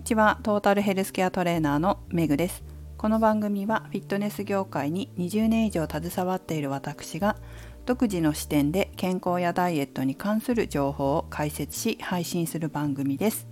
[0.00, 0.40] にちは。
[0.42, 2.64] トータルヘルスケアトレーナーのメグです。
[2.96, 7.36] この番組はフィットネス業界に20年以上携わっている私が
[7.84, 13.46] 独自の視点で健康やダイエットに関する情報を解説し配信する番組です。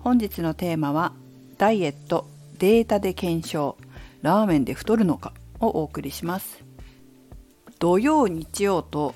[0.00, 1.12] 本日のテーマは
[1.56, 2.26] ダイエット
[2.58, 3.76] データで検証
[4.22, 6.64] ラーメンで太るのかをお送りします。
[7.78, 9.14] 土曜日曜と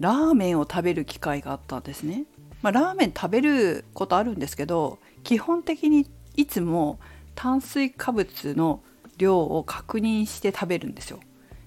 [0.00, 2.24] ラーメンを食べる機会があったんですね。
[2.62, 6.06] まあ、ラーメン食べることあるんですけど基本的に
[6.36, 6.98] いつも
[7.34, 8.82] 炭水化物の
[9.16, 11.20] 量を確認して食べるんですよ。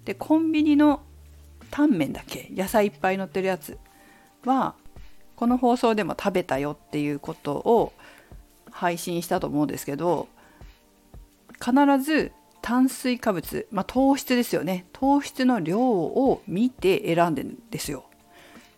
[0.06, 1.02] でコンビニの
[1.72, 2.50] タンメンだけ？
[2.56, 3.78] 野菜いっぱい乗ってるやつ
[4.46, 4.76] は
[5.36, 7.94] この放送でも食べたよっていうことを
[8.72, 10.28] 配信したと思うんですけど
[11.60, 11.74] 必
[12.04, 12.32] ず
[12.62, 18.06] 炭水化物、まあ、糖質ですよね糖質の量を見て選んでるんですよ。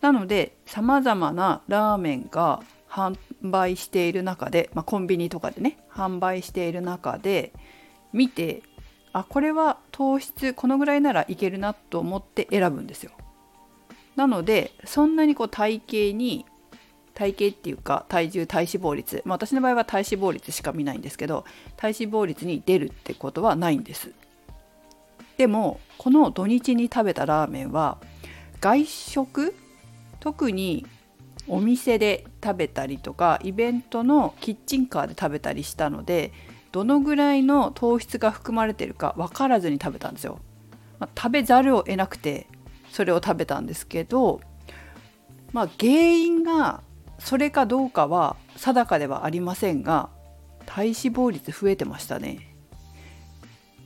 [0.06, 7.52] なのでさまざまなラーメンが販売している中で、まあ、コンビニとかでね販売している中で
[8.12, 8.62] 見て
[9.12, 13.10] あこれは糖質このぐらいならいけるなと思って選ぶんですよ。
[14.14, 16.46] なのでそんなにこう体型に
[17.12, 21.44] 体型っていうか体重体脂肪率、まあ、私の場合は体脂肪率しか見ないんですけど
[21.76, 24.12] 体脂肪率に出るってことはないんです。
[25.36, 27.98] でもこの土日に食べたラーメンは
[28.60, 29.54] 外食
[30.26, 30.84] 特に
[31.46, 36.32] お店で食べたりとかイベントのキッチンカーで食べたりしたので
[36.72, 40.40] どのぐらいの糖質が含まれてるか分からずに食べたんですよ。
[40.98, 42.48] まあ、食べざるを得なくて
[42.90, 44.40] それを食べたんですけど、
[45.52, 46.82] まあ、原因が
[47.20, 50.08] それかどうかは定かではありませんが
[50.64, 52.56] 体脂肪率増えてましたね。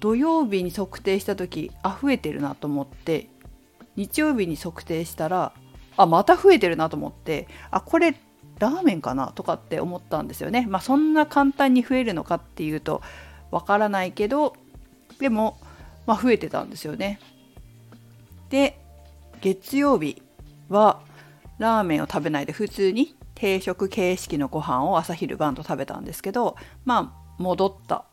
[0.00, 3.28] 土曜日に測定した時あ増えてるなと思って
[3.96, 5.52] 日曜日に測定したら
[6.02, 8.14] あまた増えてるなと思ってあこれ
[8.58, 10.66] ラーメンかなとかって思ったんですよね。
[10.68, 13.02] まあそんな簡単に増えるのかっていうと
[13.50, 14.54] わからないけど
[15.18, 15.58] でも、
[16.06, 17.18] まあ、増えてたんですよね。
[18.50, 18.78] で
[19.40, 20.22] 月曜日
[20.68, 21.00] は
[21.58, 28.04] ラーメンを食べないで普通に定食形式のご飯を朝昼晩と食べたんですけどまあ戻った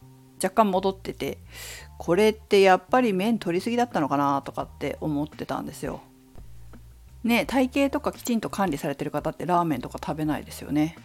[0.41, 1.39] 若干戻ってて
[1.97, 6.01] これってやっぱり麺取りすぎだったのかなとかって思ってたんですよ。
[7.23, 10.95] ね体型とかきちんと管理されてる方ってラーメンとか食べないですよね。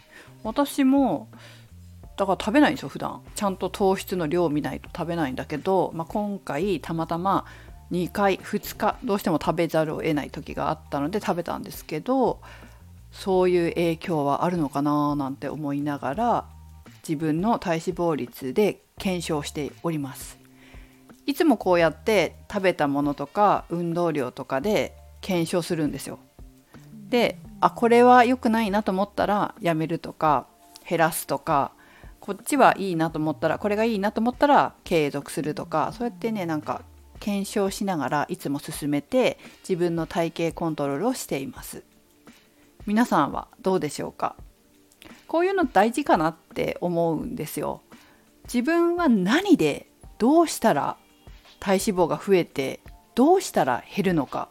[0.44, 1.28] 私も
[2.16, 3.22] だから食べないんですよ普段。
[3.34, 7.46] ちゃんと糖質の量を見ないと食べないんだけど、まあ、今回たまたま
[7.90, 12.40] 2回2日どうしても食べざるを得ない時があったので食べたんですけど
[13.12, 16.44] そういう影響はあるのかななんて思いながら
[17.06, 20.38] 自分の体脂肪率で検証しております。
[21.26, 26.18] いつもこうやって食べたものとか運動量とかで検証するんですよ。
[27.08, 30.46] であこれは良くないなと思ったらやめるとか
[30.86, 31.72] 減らすとか
[32.20, 36.82] こっちはいいなと思ったらこれがいいなと思ったら継続するとかそうやってねなんか
[37.20, 41.84] 検証しながらいつも進めて自分の体型コントロールをしています。
[42.84, 44.34] 皆さんはどうでしょうか？
[45.28, 47.80] こういうの大事かなって思うんですよ。
[48.44, 49.86] 自分は何で
[50.18, 50.96] どうしたら
[51.60, 52.80] 体脂肪が増えて
[53.14, 54.48] どうしたら減るのか。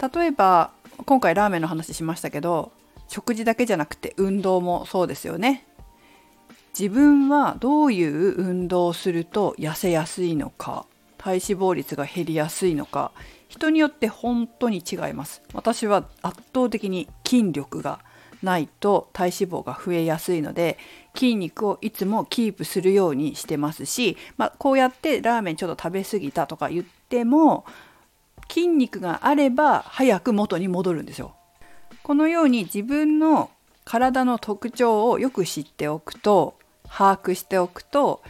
[0.00, 0.70] 例えば
[1.04, 2.72] 今回ラーメンの話しましたけど
[3.08, 5.64] 食事だけじゃなくて運動もそうですよね。
[6.78, 10.86] 自分はどういう運動をすると痩せやすいのか
[11.16, 13.10] 体脂肪率が減りやすいのか
[13.48, 15.42] 人によって本当に違います。
[15.54, 17.98] 私は圧倒的に筋力が
[18.42, 20.78] ないと体脂肪が増えやすいので
[21.14, 27.64] 筋肉をいつもキープするようにしてますし、まあ、こうやってラーメンちょっと食べ過ぎたとか言っても
[28.50, 31.34] 筋肉があれば早く元に戻るんですよ。
[32.02, 33.50] このように自分の
[33.84, 38.22] 体の特徴をよく知っておくと把握しておくと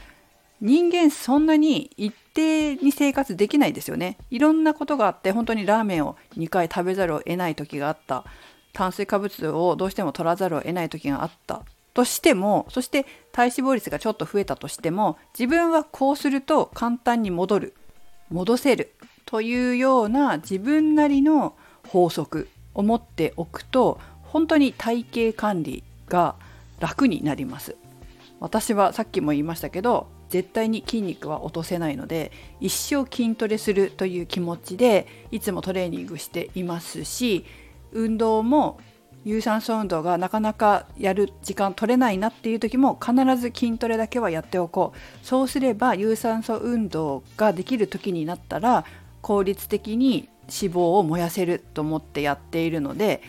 [0.60, 4.18] 人間そんなに一定に生活できないですよね。
[4.30, 8.24] いろんなことがあって本当にラーメンを2回食べざるを得ない時があった
[8.72, 11.62] 炭水化物をどうしても取らざるを得ない時があった
[11.94, 17.74] としてもそして体脂肪率がちょっと増えたとしても自分はこうすると簡単に戻る
[18.30, 18.92] 戻せる
[19.28, 21.54] というような自分なりの
[21.86, 26.34] 法則を持っておくと本当に体型管理が
[26.80, 27.76] 楽になります。
[28.40, 37.44] 私はさっきも言いましたけど絶対に筋肉は落とせないので一生筋トレするという気持ちでいつもトレーニングしていますし
[37.92, 38.80] 運動も
[39.24, 45.26] 有酸素運動がなかなかやる時間取れないなっていう時も必ず筋トレだけはやっておこう。
[45.26, 48.86] そうすれば有酸素運動ができる時になったら
[49.28, 53.20] 効率的に脂肪を燃やせると思ってやっているので、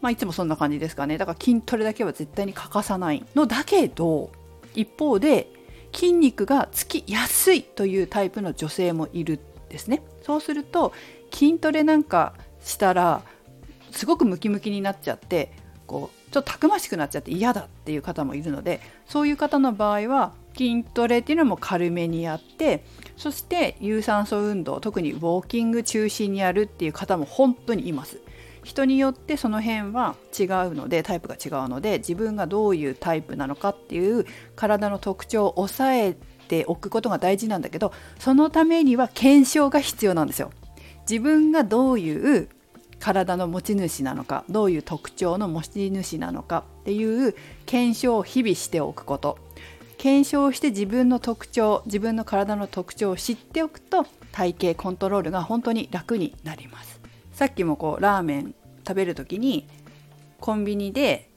[0.00, 1.18] まあ、いつもそんな感じですかね。
[1.18, 4.30] だから筋トレだけは絶対に欠かさないのだけど
[4.74, 5.52] 一方で
[5.92, 10.02] 筋肉がつきやすいというタイプの女性もいるんですね。
[10.22, 10.94] そうすると
[11.30, 13.20] 筋トレなんかしたら
[13.90, 15.52] すごくムキムキになっちゃって
[15.86, 22.84] こうちょっとたくましくなっちゃって嫌だっていう方もいるのでそういう方の場合は筋トレっていうのも軽めにやって
[23.16, 28.20] そして有酸素運動特にウォーキング中心にやるっていう方も本当にいます。
[28.64, 34.26] 人によってその辺は違うのでタイプが違うので自分がどういうタイプなのかっていう
[34.56, 36.16] 体の特徴を抑え
[36.48, 40.50] ておくことが大事なんだけどそのためには検証が必要なんですよ。
[41.08, 42.48] 自分がどういう
[42.98, 47.36] 体の持ち主なのかどういう特徴の持ち主なのかっていう
[47.66, 49.38] 検証を日々しておくこと
[49.98, 57.00] 検証して自分の特徴自分の体の特徴を知っておくと体型コントロールが本当に楽になります。
[57.32, 58.54] さっきもこうラーメン
[58.86, 59.66] 食べる時に
[60.40, 61.30] コンビニで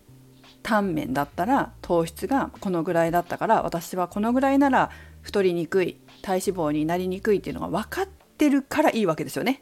[0.63, 4.91] タンメンだったら糖質がこのぐらいだったから私はこのぐらいなら
[5.21, 8.07] 太りにくい体脂肪になりにくいっていうのが分かっ
[8.37, 9.61] てるからいいわけですよね。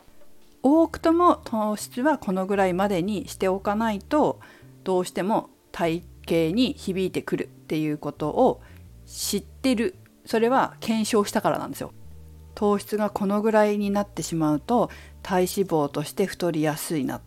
[0.64, 4.40] 多くとも糖質はこのぐらいまでにしておかないと
[4.84, 8.62] どうしても体型に響いてくるっていうことを
[9.08, 9.96] 知ってる。
[10.26, 11.94] それは検証したからなんですよ。
[12.54, 14.90] 糖質がこのぐらいになってしまうと
[15.22, 17.22] 体脂肪として太りやすいな。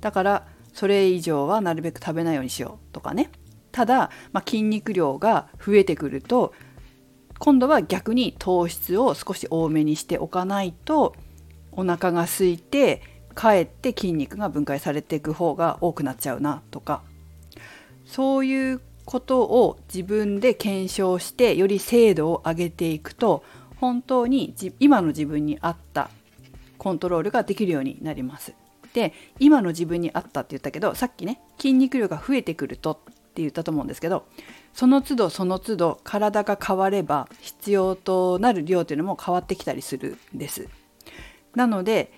[0.00, 3.30] だからそれ以上はなるべく食べないようにしようとかね。
[3.72, 6.54] ただ、まあ、筋肉量が増えてくると
[7.38, 11.14] 今度は逆に糖質を少し多めにしておかないと
[11.72, 13.02] お腹が空いて
[13.34, 17.02] かえって筋肉が分解されていく方が多くなっちゃうなとか。
[18.04, 23.42] そういうことを自分で検証してより精度を上げていくと
[23.76, 26.10] 本当に今の自分に合った
[26.76, 28.52] コントロールができるようになります。
[28.92, 32.96] で今の自分に合ったって言ったけどさっきね筋肉量が増えてくるとっ
[33.32, 34.26] て言ったと思うんですけど
[34.74, 40.68] その都度その都度体が変われば必要となる量というのも変わってきたりするんです。
[41.54, 42.12] なので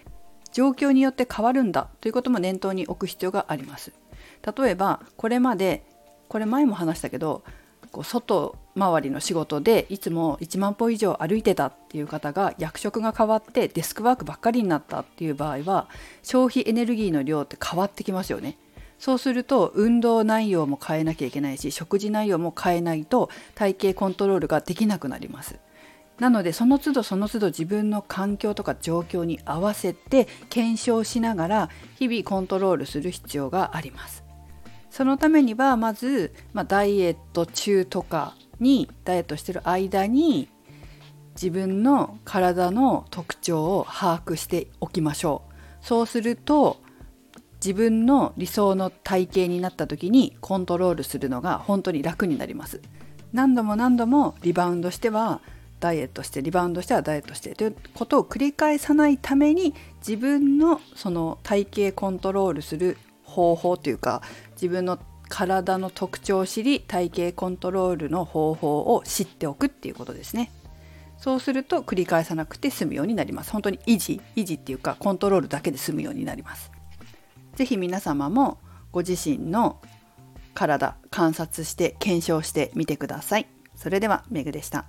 [0.52, 3.92] 状況によって変わるんだということも念頭に置く必要があります。
[4.56, 5.84] 例えばこれまで
[6.30, 7.42] これ前も話したけど
[7.90, 15.88] こう外回りの仕事でいつも1万歩以上歩いてたっていう方が役職が変わってデスクワークばっかりになったっていう場合は
[16.22, 18.56] 消費エネルギーの量って変わってきますよね。
[19.00, 25.58] そうすると運動内容も変えなきゃいけないし食事内容も変えないと体型コントロールができなくなります。
[26.20, 34.29] なのでその都度その都度自分の環境とか状況に合わせて検証しながら日々コントロールする必要があります。
[34.90, 40.48] そのためにはまず、まあ、ダイエット中とかにダイエットしてる間に
[41.34, 45.86] 自分の体の特徴を把握しておきましょう。
[45.86, 46.80] そうすると
[47.64, 52.80] 自分の理想の体型になった時にコントロールするのが本当に楽になります。
[53.32, 55.40] 何度も何度もリバウンドしては
[55.78, 59.74] ダイエットしてリバウンドしてはダイエットしてということを繰り返さないために
[60.06, 62.98] 自分のその体型コントロールする
[63.30, 64.22] 方法というか
[64.52, 64.98] 自分の
[65.28, 70.50] 体の特徴を知り体型コントロールの方法を知っておくっていうことですね。
[71.16, 73.52] そうすると繰り返さなくて済むようになります。
[73.52, 76.70] 本当に維持、維持っていうかコントロールだけで済むようになります。
[77.54, 78.58] 是非皆様も
[78.90, 79.80] ご自身の
[80.54, 83.46] 体観察して検証してみてください。
[83.76, 84.86] それではメグでした。